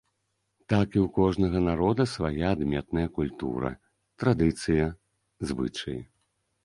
[0.71, 3.69] Так і ў кожнага народа свая адметная культура,
[4.25, 4.89] традыцыя,
[5.51, 5.99] звычаі.